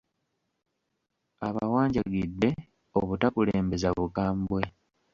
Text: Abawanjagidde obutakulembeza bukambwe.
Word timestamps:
Abawanjagidde 1.47 2.49
obutakulembeza 2.99 3.89
bukambwe. 3.97 4.61